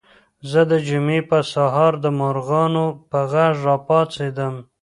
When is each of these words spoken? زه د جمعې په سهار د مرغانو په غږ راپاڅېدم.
زه 0.51 0.61
د 0.71 0.73
جمعې 0.87 1.19
په 1.29 1.39
سهار 1.53 1.93
د 2.03 2.05
مرغانو 2.19 2.85
په 3.09 3.19
غږ 3.31 3.53
راپاڅېدم. 3.67 4.55